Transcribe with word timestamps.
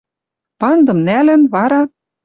Пандым 0.59 0.99
нӓлӹн, 1.07 1.41
вара 1.53 1.81